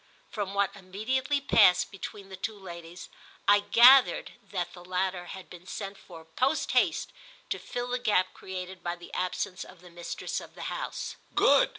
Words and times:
From 0.31 0.55
what 0.55 0.75
immediately 0.75 1.39
passed 1.39 1.91
between 1.91 2.29
the 2.29 2.35
two 2.35 2.57
ladies 2.57 3.07
I 3.47 3.59
gathered 3.59 4.31
that 4.41 4.73
the 4.73 4.83
latter 4.83 5.25
had 5.27 5.47
been 5.47 5.67
sent 5.67 5.95
for 5.95 6.25
post 6.25 6.71
haste 6.71 7.13
to 7.51 7.59
fill 7.59 7.89
the 7.89 7.99
gap 7.99 8.33
created 8.33 8.81
by 8.81 8.95
the 8.95 9.13
absence 9.13 9.63
of 9.63 9.81
the 9.81 9.91
mistress 9.91 10.41
of 10.41 10.55
the 10.55 10.63
house. 10.73 11.17
"Good!" 11.35 11.69